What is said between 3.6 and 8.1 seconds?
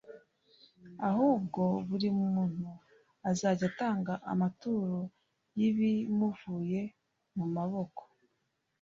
atanga amaturo y’ibimuvuye mu maboko,